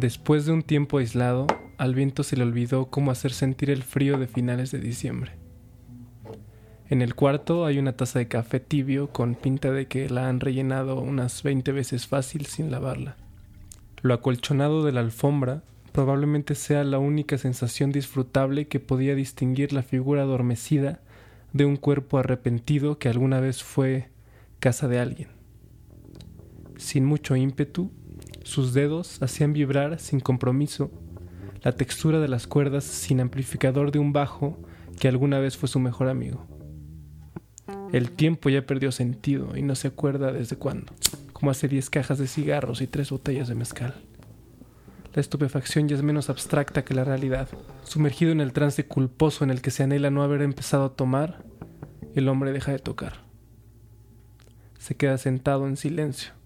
[0.00, 4.16] Después de un tiempo aislado, al viento se le olvidó cómo hacer sentir el frío
[4.16, 5.32] de finales de diciembre.
[6.88, 10.38] En el cuarto hay una taza de café tibio con pinta de que la han
[10.38, 13.16] rellenado unas 20 veces fácil sin lavarla.
[14.00, 19.82] Lo acolchonado de la alfombra probablemente sea la única sensación disfrutable que podía distinguir la
[19.82, 21.00] figura adormecida
[21.52, 24.10] de un cuerpo arrepentido que alguna vez fue
[24.60, 25.30] casa de alguien.
[26.76, 27.90] Sin mucho ímpetu,
[28.48, 30.90] sus dedos hacían vibrar sin compromiso
[31.62, 34.58] la textura de las cuerdas sin amplificador de un bajo
[34.98, 36.46] que alguna vez fue su mejor amigo.
[37.92, 40.94] El tiempo ya perdió sentido y no se acuerda desde cuándo,
[41.34, 43.94] como hace diez cajas de cigarros y tres botellas de mezcal.
[45.14, 47.48] La estupefacción ya es menos abstracta que la realidad.
[47.84, 51.44] Sumergido en el trance culposo en el que se anhela no haber empezado a tomar,
[52.14, 53.24] el hombre deja de tocar.
[54.78, 56.37] Se queda sentado en silencio.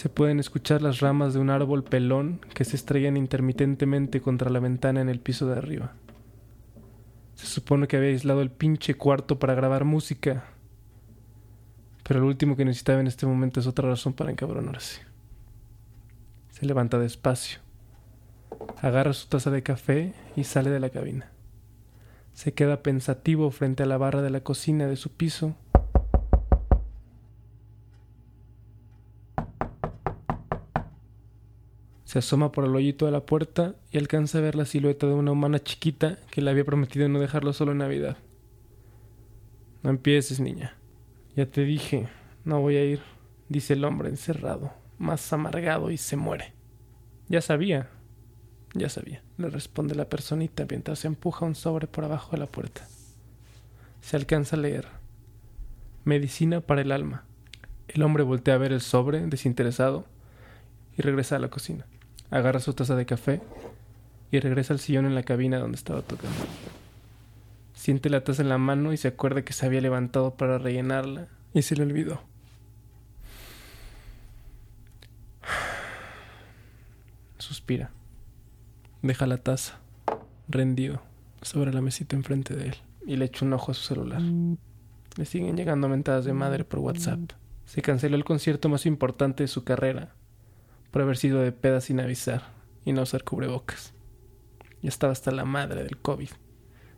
[0.00, 4.58] Se pueden escuchar las ramas de un árbol pelón que se estrellan intermitentemente contra la
[4.58, 5.92] ventana en el piso de arriba.
[7.34, 10.44] Se supone que había aislado el pinche cuarto para grabar música,
[12.02, 15.02] pero lo último que necesitaba en este momento es otra razón para encabronarse.
[16.48, 17.60] Se levanta despacio,
[18.80, 21.30] agarra su taza de café y sale de la cabina.
[22.32, 25.56] Se queda pensativo frente a la barra de la cocina de su piso
[32.10, 35.12] Se asoma por el hoyito de la puerta y alcanza a ver la silueta de
[35.12, 38.16] una humana chiquita que le había prometido no dejarlo solo en Navidad.
[39.84, 40.76] No empieces, niña.
[41.36, 42.08] Ya te dije,
[42.44, 43.00] no voy a ir,
[43.48, 46.52] dice el hombre encerrado, más amargado y se muere.
[47.28, 47.90] Ya sabía,
[48.74, 52.46] ya sabía, le responde la personita mientras se empuja un sobre por abajo de la
[52.46, 52.88] puerta.
[54.00, 54.88] Se alcanza a leer.
[56.04, 57.22] Medicina para el alma.
[57.86, 60.06] El hombre voltea a ver el sobre, desinteresado,
[60.98, 61.86] y regresa a la cocina
[62.30, 63.40] agarra su taza de café
[64.30, 66.36] y regresa al sillón en la cabina donde estaba tocando.
[67.74, 71.28] Siente la taza en la mano y se acuerda que se había levantado para rellenarla
[71.54, 72.22] y se le olvidó.
[77.38, 77.90] Suspira.
[79.02, 79.78] Deja la taza,
[80.46, 81.02] rendido,
[81.42, 82.76] sobre la mesita enfrente de él
[83.06, 84.20] y le echa un ojo a su celular.
[85.16, 87.18] Le siguen llegando mentadas de madre por WhatsApp.
[87.64, 90.14] Se canceló el concierto más importante de su carrera
[90.90, 92.52] por haber sido de peda sin avisar
[92.84, 93.92] y no usar cubrebocas.
[94.82, 96.30] Ya estaba hasta la madre del COVID.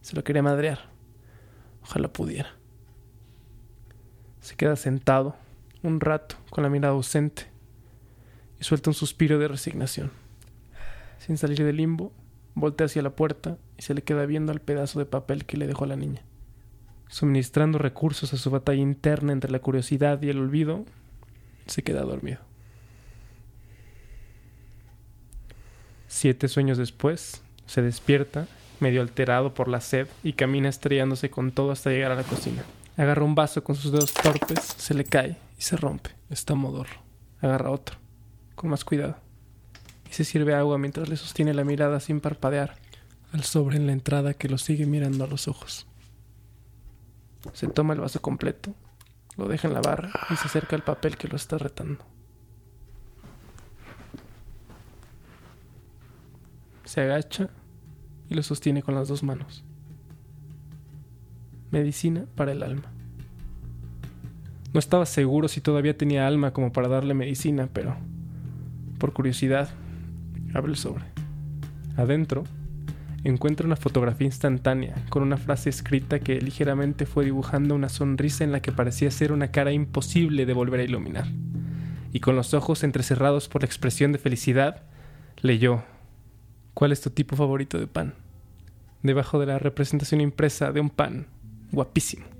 [0.00, 0.78] Se lo quería madrear.
[1.82, 2.50] Ojalá pudiera.
[4.40, 5.36] Se queda sentado
[5.82, 7.44] un rato con la mirada ausente
[8.60, 10.10] y suelta un suspiro de resignación.
[11.18, 12.12] Sin salir del limbo,
[12.54, 15.66] voltea hacia la puerta y se le queda viendo al pedazo de papel que le
[15.66, 16.22] dejó la niña.
[17.08, 20.84] Suministrando recursos a su batalla interna entre la curiosidad y el olvido,
[21.66, 22.40] se queda dormido.
[26.16, 28.46] Siete sueños después, se despierta,
[28.78, 32.62] medio alterado por la sed, y camina estrellándose con todo hasta llegar a la cocina.
[32.96, 36.10] Agarra un vaso con sus dedos torpes, se le cae y se rompe.
[36.30, 37.00] Está modorro.
[37.40, 37.96] Agarra otro,
[38.54, 39.16] con más cuidado,
[40.08, 42.76] y se sirve agua mientras le sostiene la mirada sin parpadear
[43.32, 45.88] al sobre en la entrada que lo sigue mirando a los ojos.
[47.54, 48.72] Se toma el vaso completo,
[49.36, 52.06] lo deja en la barra y se acerca al papel que lo está retando.
[56.94, 57.48] Se agacha
[58.30, 59.64] y lo sostiene con las dos manos.
[61.72, 62.84] Medicina para el alma.
[64.72, 67.96] No estaba seguro si todavía tenía alma como para darle medicina, pero
[68.98, 69.70] por curiosidad
[70.54, 71.02] abre el sobre.
[71.96, 72.44] Adentro
[73.24, 78.52] encuentra una fotografía instantánea con una frase escrita que ligeramente fue dibujando una sonrisa en
[78.52, 81.26] la que parecía ser una cara imposible de volver a iluminar.
[82.12, 84.84] Y con los ojos entrecerrados por la expresión de felicidad,
[85.42, 85.82] leyó
[86.74, 88.14] ¿Cuál es tu tipo favorito de pan?
[89.02, 91.26] Debajo de la representación impresa de un pan
[91.70, 92.33] guapísimo.